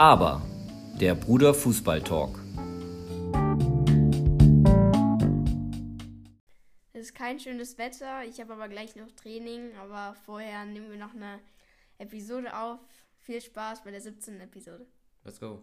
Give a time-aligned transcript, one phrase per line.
[0.00, 0.40] Aber
[0.98, 2.40] der Bruder Fußball Talk.
[6.94, 8.24] Es ist kein schönes Wetter.
[8.26, 9.76] Ich habe aber gleich noch Training.
[9.76, 11.38] Aber vorher nehmen wir noch eine
[11.98, 12.78] Episode auf.
[13.18, 14.40] Viel Spaß bei der 17.
[14.40, 14.86] Episode.
[15.22, 15.62] Let's go.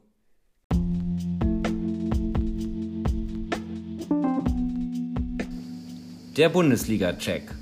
[6.38, 7.56] Der Bundesliga-Check.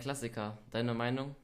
[0.00, 0.58] Klassiker.
[0.70, 1.36] Deine Meinung?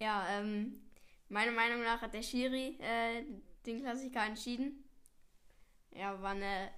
[0.00, 0.80] Ja, ähm,
[1.28, 3.24] meiner Meinung nach hat der Schiri äh,
[3.66, 4.84] den Klassiker entschieden.
[5.92, 6.70] Ja, war eine,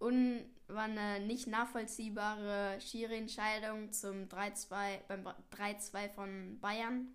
[0.00, 7.14] un, war eine nicht nachvollziehbare Schiri-Entscheidung zum 3-2 beim 3-2 von Bayern,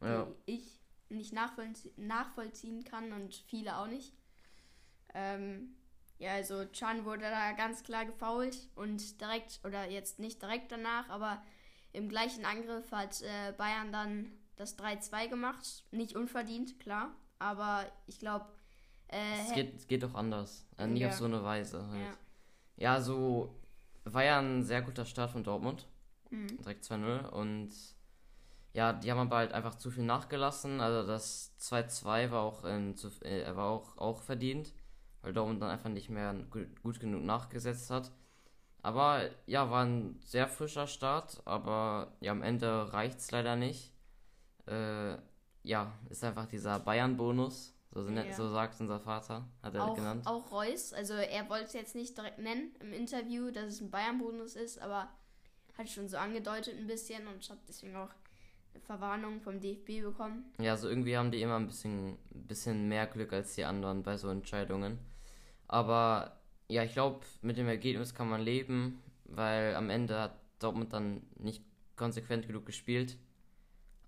[0.00, 0.26] Ja.
[0.46, 4.12] die ich nicht nachvollzie nachvollziehen kann und viele auch nicht.
[5.14, 5.74] Ähm,
[6.18, 11.08] ja, also Chan wurde da ganz klar gefoult und direkt, oder jetzt nicht direkt danach,
[11.08, 11.42] aber
[11.98, 15.84] im gleichen Angriff hat äh, Bayern dann das 3-2 gemacht.
[15.90, 18.46] Nicht unverdient, klar, aber ich glaube,
[19.08, 20.66] äh, Es geht, es geht doch anders.
[20.78, 21.08] Äh, nicht Ja.
[21.08, 21.86] auf so eine Weise.
[21.88, 22.00] Halt.
[22.00, 22.12] ja.
[22.76, 23.54] Ja, so
[24.04, 25.86] war ja ein sehr guter Start von Dortmund.
[26.30, 26.46] Mhm.
[26.58, 27.26] Direkt 2-0.
[27.28, 27.70] Und
[28.72, 30.80] ja, die haben aber halt einfach zu viel nachgelassen.
[30.80, 34.72] Also das 2-2 war auch, ähm, zu, äh, war auch, auch verdient,
[35.22, 38.12] weil Dortmund dann einfach nicht mehr gut, gut genug nachgesetzt hat.
[38.82, 43.92] Aber ja, war ein sehr frischer Start, aber ja, am Ende reicht es leider nicht.
[44.66, 45.16] Äh,
[45.62, 48.32] ja, ist einfach dieser Bayern-Bonus, so, Ja.
[48.32, 50.26] so sagt unser Vater, hat er Auch, genannt.
[50.26, 53.90] auch Reus, also er wollte es jetzt nicht direkt nennen im Interview, dass es ein
[53.90, 55.08] Bayern-Bonus ist, aber
[55.76, 58.10] hat schon so angedeutet ein bisschen und hat deswegen auch
[58.74, 60.52] eine Verwarnung vom DFB bekommen.
[60.60, 64.02] Ja, so irgendwie haben die immer ein bisschen, ein bisschen mehr Glück als die anderen
[64.02, 64.98] bei so Entscheidungen.
[65.66, 66.36] Aber
[66.68, 71.22] ja, ich glaube, mit dem Ergebnis kann man leben, weil am Ende hat Dortmund dann
[71.36, 71.62] nicht
[71.96, 73.18] konsequent genug gespielt.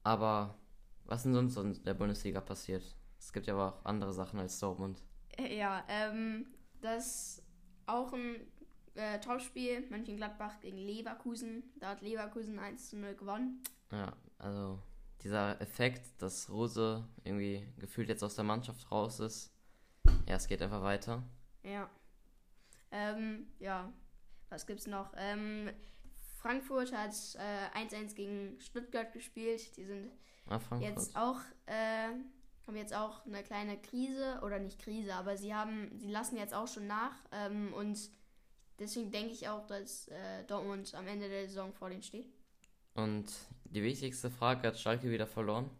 [0.02, 0.58] Aber
[1.05, 2.83] was denn sonst in der Bundesliga passiert?
[3.18, 5.02] Es gibt ja aber auch andere Sachen als Dortmund.
[5.36, 6.46] Äh, Ja, ähm,
[6.80, 7.42] das
[7.86, 8.36] auch ein
[8.95, 11.64] äh, Topspiel, Mönchengladbach gegen Leverkusen.
[11.79, 13.63] Da hat Leverkusen 1 zu 0 gewonnen.
[13.90, 14.79] Ja, also
[15.23, 19.52] dieser Effekt, dass Rose irgendwie gefühlt jetzt aus der Mannschaft raus ist.
[20.27, 21.23] Ja, es geht einfach weiter.
[21.63, 21.90] Ja.
[22.92, 23.92] Ähm, ja,
[24.48, 25.12] was gibt's noch?
[25.17, 25.70] Ähm,
[26.39, 29.77] Frankfurt hat äh, 1-1 gegen Stuttgart gespielt.
[29.77, 30.11] Die sind
[30.48, 32.08] Ah, jetzt auch, äh,
[32.67, 36.55] haben jetzt auch eine kleine Krise, oder nicht Krise, aber sie haben, sie lassen jetzt
[36.55, 37.14] auch schon nach.
[37.30, 37.98] Ähm, und
[38.80, 42.27] deswegen denke ich auch, dass äh, Dortmund am Ende der Saison vor denen steht.
[42.95, 43.33] Und
[43.64, 45.70] die wichtigste Frage, hat Schalke wieder verloren?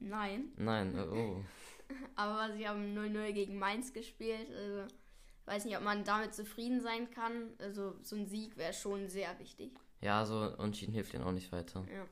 [0.00, 0.52] Nein.
[0.56, 1.44] Nein, äh, oh.
[2.16, 4.50] Aber sie haben 0-0 gegen Mainz gespielt.
[4.50, 4.92] Also,
[5.46, 7.54] weiß nicht, ob man damit zufrieden sein kann.
[7.58, 9.72] Also, so ein Sieg wäre schon sehr wichtig.
[10.00, 11.84] Ja, so Unentschieden hilft ihnen auch nicht weiter.
[11.92, 12.06] Ja.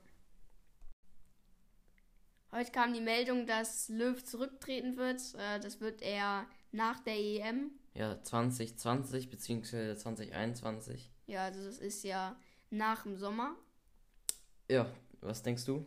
[2.51, 5.21] Heute kam die Meldung, dass Löw zurücktreten wird.
[5.37, 7.71] Äh, das wird er nach der EM.
[7.93, 9.95] Ja, 2020 bzw.
[9.95, 11.11] 2021.
[11.27, 12.35] Ja, also das ist ja
[12.69, 13.55] nach dem Sommer.
[14.69, 14.89] Ja,
[15.21, 15.85] was denkst du?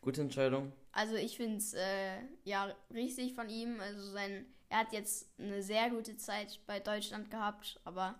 [0.00, 0.72] Gute Entscheidung?
[0.92, 3.80] Also ich finde es äh, ja richtig von ihm.
[3.80, 8.14] Also sein, er hat jetzt eine sehr gute Zeit bei Deutschland gehabt, aber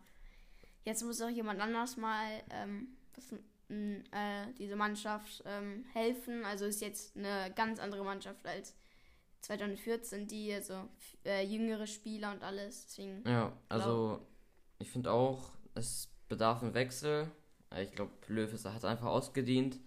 [0.84, 3.32] jetzt muss auch jemand anders mal ähm, das,
[3.68, 6.44] m, äh, diese Mannschaft ähm, helfen.
[6.44, 8.74] Also ist jetzt eine ganz andere Mannschaft als
[9.40, 10.88] 2014, die also
[11.24, 12.86] äh, jüngere Spieler und alles.
[12.86, 14.26] Deswegen Ja, also
[14.78, 17.30] ich finde auch, es bedarf einen Wechsel.
[17.70, 19.80] Äh, Ich glaube, Löw hat einfach ausgedient.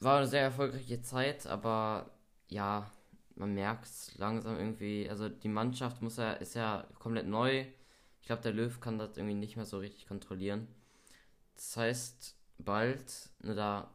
[0.00, 2.10] War eine sehr erfolgreiche Zeit, aber
[2.48, 2.90] ja,
[3.34, 5.08] man merkt es langsam irgendwie.
[5.08, 7.64] Also die Mannschaft muss ja, ist ja komplett neu.
[8.20, 10.68] Ich glaube, der Löw kann das irgendwie nicht mehr so richtig kontrollieren.
[11.56, 13.90] Das heißt, bald, ne, da,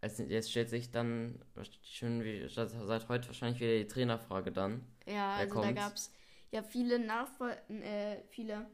[0.00, 1.38] als, jetzt stellt sich dann
[1.82, 4.84] schon wie, seit heute wahrscheinlich wieder die Trainerfrage dann.
[5.06, 5.76] Ja, also da kommt?
[5.76, 6.12] gab es
[6.50, 8.66] ja viele, Nachfol äh, viele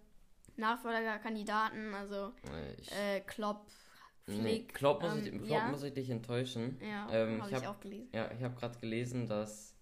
[0.56, 2.32] Nachfolgerkandidaten, also
[2.78, 3.66] Ich, äh, Klopp,
[4.28, 4.74] Nee, Flick.
[4.74, 6.78] Klopp, muss, ähm, ich, Klopp ja, muss ich dich enttäuschen.
[6.82, 8.08] ja ähm, habe ich ich, auch gelesen.
[8.12, 9.74] Ja, ich habe gerade gelesen, dass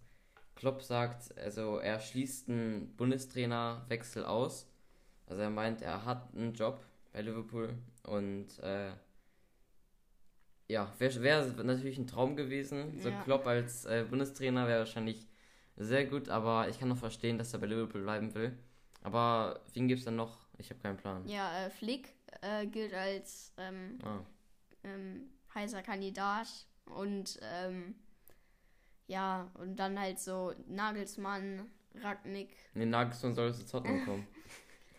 [0.56, 4.67] Klopp sagt, also er schließt einen Bundestrainerwechsel aus.
[5.26, 6.81] Also er meint, er hat einen Job
[7.12, 7.75] bei Liverpool
[8.05, 8.91] und äh,
[10.69, 13.00] ja, wäre wär natürlich ein Traum gewesen.
[13.00, 13.23] So Ja.
[13.23, 15.26] Klopp als äh, Bundestrainer wäre wahrscheinlich
[15.76, 18.56] sehr gut, aber ich kann noch verstehen, dass er bei Liverpool bleiben will.
[19.02, 20.38] Aber wen gibt's dann noch?
[20.59, 21.26] Ich habe keinen Plan.
[21.29, 24.20] Ja, äh, Flick äh, gilt als ähm, Ah.
[24.85, 26.49] ähm, heißer Kandidat
[26.87, 27.94] und ähm,
[29.06, 34.26] ja, und dann halt so Nagelsmann, Ragnick, Nee, Nagelsmann soll zu Tottenham kommen.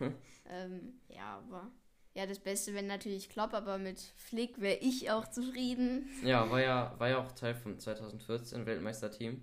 [0.50, 1.70] ähm, ja, aber
[2.14, 6.08] ja, das Beste wäre natürlich Klopp, aber mit Flick wäre ich auch zufrieden.
[6.24, 9.40] Ja, war ja, war ja auch Teil vom 2014 Weltmeisterteam.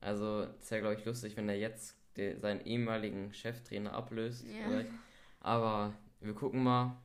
[0.00, 4.44] Also, ist ja, glaube ich, lustig, wenn er jetzt de, seinen ehemaligen Cheftrainer ablöst.
[4.46, 4.68] Ja.
[4.68, 4.90] Vielleicht.
[5.40, 6.96] Aber wir gucken mal.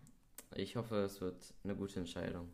[0.56, 2.50] Ich hoffe, es wird eine gute Entscheidung.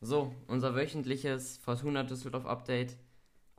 [0.00, 2.96] So, unser wöchentliches Fortuna Düsseldorf Update.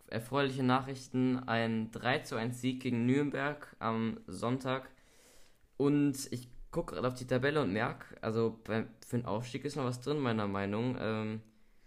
[0.08, 4.90] Erfreuliche Nachrichten: ein 3 zu 1 Sieg gegen Nürnberg am Sonntag.
[5.76, 9.76] Und ich gucke gerade auf die Tabelle und merke, also bei, für den Aufstieg ist
[9.76, 10.96] noch was drin, meiner Meinung.
[11.00, 11.42] Ähm,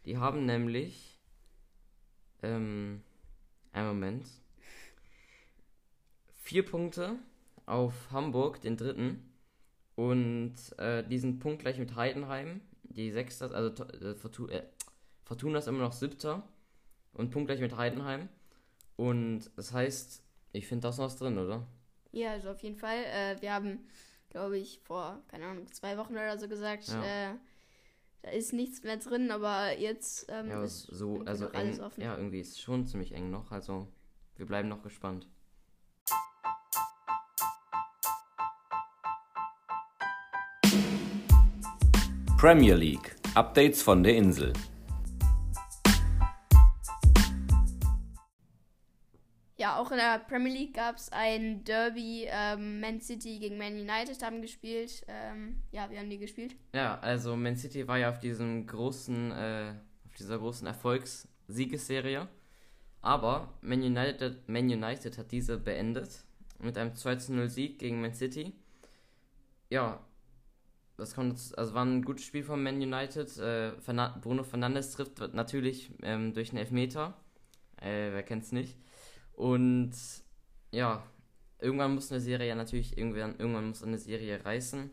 [0.05, 1.19] die haben nämlich.
[2.43, 3.03] Ähm,
[3.73, 4.27] einen Moment.
[6.43, 7.17] Vier Punkte
[7.65, 9.33] auf Hamburg, den dritten.
[9.95, 12.61] Und äh, diesen Punkt gleich mit Heidenheim,
[12.93, 14.63] die sechste, also äh, Fortuna, äh,
[15.25, 16.43] Fortuna ist immer noch siebter.
[17.15, 18.29] Und Punkt gleich mit Heidenheim.
[18.97, 20.23] Und das heißt,
[20.53, 21.67] ich finde das noch was drin, oder?
[22.13, 23.05] Ja, also auf jeden Fall.
[23.05, 23.87] Äh, wir haben,
[24.31, 27.33] glaube ich, vor, keine Ahnung, zwei Wochen oder so gesagt, Ja.
[27.33, 27.35] äh,
[28.23, 31.85] da ist nichts mehr drin, aber jetzt ähm, Ja, ist so, also noch alles eng,
[31.85, 32.01] offen.
[32.03, 33.51] ja, irgendwie ist es schon ziemlich eng noch.
[33.51, 33.89] Also,
[34.37, 35.27] wir bleiben noch gespannt.
[42.43, 43.15] Premier League.
[43.37, 44.53] Updates von der Insel.
[49.57, 52.27] Ja, auch in der Premier League gab es ein Derby.
[52.29, 55.05] Ähm, Man City gegen Man United haben gespielt.
[55.07, 56.57] Ähm, ja, wir haben die gespielt.
[56.75, 59.75] Ja, also Man City war ja auf diesem großen, äh,
[60.09, 62.27] auf dieser großen Erfolgssiegesserie.
[63.03, 66.25] Aber Man United, Man United hat diese beendet
[66.59, 68.53] mit einem 2-0 Sieg gegen Man City.
[69.71, 70.05] Ja,
[70.97, 73.37] das kommt, jetzt- also war ein gutes Spiel von Man United.
[73.39, 77.15] Äh, Fernan Bruno Fernandes trifft natürlich ähm, durch einen Elfmeter.
[77.81, 78.77] Äh, wer kennt's nicht?
[79.35, 79.93] Und
[80.71, 81.03] ja,
[81.59, 84.91] irgendwann muss eine Serie ja natürlich irgendwann, irgendwann muss eine Serie reißen.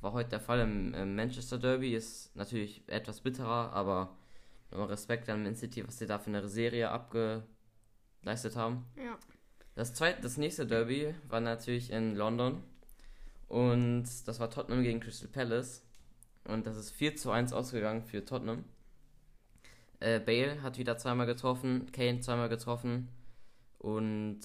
[0.00, 4.16] War heute der Fall im, im Manchester Derby, ist natürlich etwas bitterer, aber
[4.70, 8.86] nochmal Respekt an Man City, was sie da für eine Serie abgeleistet haben.
[8.96, 9.18] Ja.
[9.74, 12.62] Das zweite, das nächste Derby war natürlich in London
[13.50, 15.84] und das war Tottenham gegen Crystal Palace
[16.44, 18.64] und das ist 4 zu 1 ausgegangen für Tottenham.
[19.98, 23.08] Äh, Bale hat wieder zweimal getroffen, Kane zweimal getroffen
[23.78, 24.40] und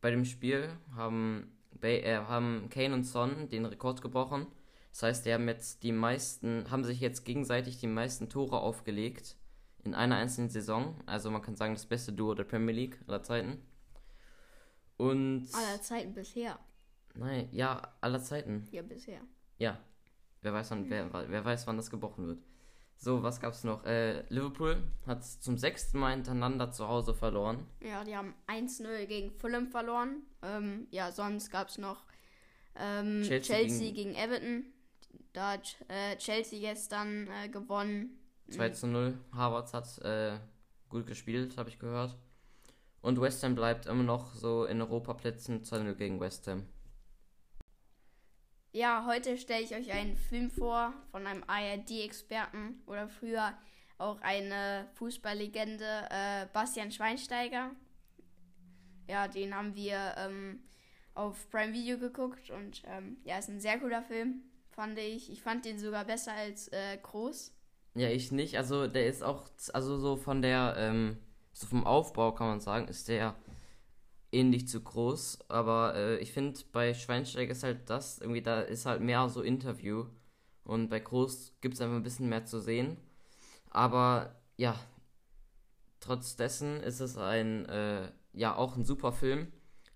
[0.00, 4.48] bei dem Spiel haben, ba äh, haben Kane und Son den Rekord gebrochen.
[4.90, 9.36] Das heißt, die haben jetzt die meisten, haben sich jetzt gegenseitig die meisten Tore aufgelegt
[9.84, 11.00] in einer einzelnen Saison.
[11.06, 13.62] Also man kann sagen, das beste Duo der Premier League aller Zeiten.
[14.96, 16.58] Und Aller Zeiten bisher.
[17.14, 18.66] Nein, ja, aller Zeiten.
[18.70, 19.20] Ja, bisher.
[19.58, 19.78] Ja.
[20.42, 22.42] Wer weiß, wann, wer, wer weiß, wann das gebrochen wird.
[22.96, 23.84] So, was gab's noch?
[23.84, 27.66] Äh, Liverpool hat zum sechsten Mal hintereinander zu Hause verloren.
[27.80, 30.22] Ja, die haben 1-0 gegen Fulham verloren.
[30.42, 32.04] Ähm, ja, sonst gab es noch
[32.76, 34.64] ähm, Chelsea Chelsea, gegen, Everton.
[35.32, 38.18] Da hat äh, Chelsea gestern äh, gewonnen.
[38.50, 39.18] 2 zu 0.
[39.32, 40.38] Harvards hat äh,
[40.88, 42.16] gut gespielt, habe ich gehört.
[43.00, 46.66] Und West Ham bleibt immer noch so in Europaplätzen 2-0 gegen West Ham.
[48.74, 53.54] Ja, heute stelle ich euch einen Film vor von einem ARD-Experten oder früher
[53.98, 57.70] auch eine Fußballlegende, äh, Bastian Schweinsteiger.
[59.08, 60.64] Ja, den haben wir ähm,
[61.14, 65.30] auf Prime Video geguckt und ähm, ja, ist ein sehr cooler Film, fand ich.
[65.30, 67.54] Ich fand den sogar besser als äh, Groß.
[67.94, 68.56] Ja, ich nicht.
[68.56, 71.18] Also der ist auch, also so von der, ähm,
[71.52, 73.36] so vom Aufbau kann man sagen, ist der
[74.34, 75.38] ähnlich zu groß.
[75.48, 79.42] Aber äh, ich finde, bei Schweinsteiger ist halt das, irgendwie, da ist halt mehr so
[79.42, 80.06] Interview.
[80.64, 82.96] Und bei Groß gibt es einfach ein bisschen mehr zu sehen.
[83.70, 84.78] Aber ja,
[86.00, 89.52] trotz dessen ist es ein, äh, ja, auch ein super Film.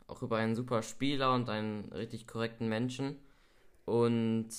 [0.06, 3.16] Auch über einen super Spieler und einen richtig korrekten Menschen.
[3.84, 4.50] Und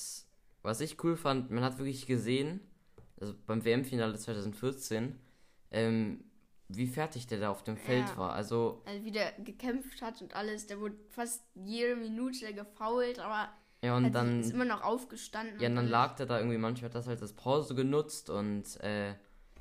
[0.62, 2.60] was ich cool fand, man hat wirklich gesehen,
[3.20, 5.16] also beim WM-Finale 2014,
[5.72, 6.24] ähm,
[6.70, 8.18] wie fertig der da auf dem Feld Ja.
[8.18, 8.34] war.
[8.34, 10.68] Also, Also wie der gekämpft hat und alles.
[10.68, 13.50] Der wurde fast jede Minute gefault, aber
[13.84, 15.60] ja, und dann, ist immer noch aufgestanden.
[15.60, 18.80] ja, und dann lag der da irgendwie, manchmal hat das halt als Pause genutzt und,
[18.82, 19.10] äh,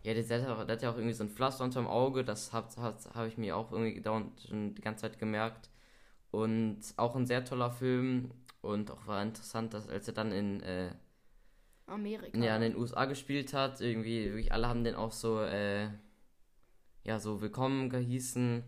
[0.05, 2.25] ja, der, der, hat auch, der hat ja auch irgendwie so ein Pflaster unterm Auge,
[2.25, 5.71] das habe hab, hab ich mir auch irgendwie dauernd schon die ganze Zeit gemerkt.
[6.31, 10.61] Und auch ein sehr toller Film und auch war interessant, dass als er dann in,
[10.61, 10.91] äh,
[11.87, 12.39] Amerika.
[12.39, 13.81] ja, in den USA gespielt hat.
[13.81, 15.89] Irgendwie, wirklich alle haben den auch so, äh,
[17.09, 18.63] ja, so willkommen gehießen,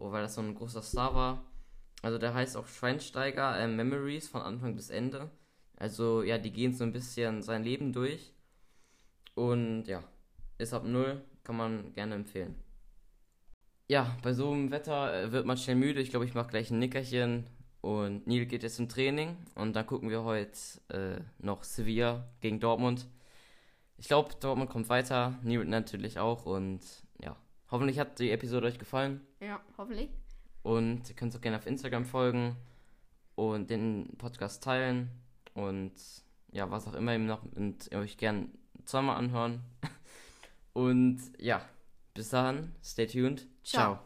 [0.00, 1.44] oh, weil das so ein großer Star war.
[2.02, 5.30] Also der heißt auch Schweinsteiger äh, Memories von Anfang bis Ende.
[5.76, 8.32] Also ja, die gehen so ein bisschen sein Leben durch.
[9.36, 10.02] Und ja,
[10.58, 12.56] ist ab null, kann man gerne empfehlen.
[13.86, 16.00] Ja, bei so einem Wetter äh, wird man schnell müde.
[16.00, 17.46] Ich glaube, ich mache gleich ein Nickerchen
[17.82, 22.58] Und Neil geht jetzt zum Training und dann gucken wir heute äh, noch Sevilla gegen
[22.58, 23.06] Dortmund.
[23.96, 27.05] Ich glaube, Dortmund kommt weiter, Neil natürlich auch und
[27.70, 29.20] hoffentlich hat die Episode euch gefallen.
[29.40, 30.10] Ja, hoffentlich.
[30.62, 32.56] Und ihr könnt uns auch gerne auf Instagram folgen
[33.34, 35.10] und den Podcast teilen
[35.54, 35.92] und
[36.52, 38.50] ja, was auch immer eben noch und euch gern
[38.84, 39.60] zweimal anhören.
[40.72, 41.62] Und ja,
[42.12, 43.46] bis dahin, stay tuned.
[43.64, 43.94] Ciao.
[43.94, 44.05] Ciao.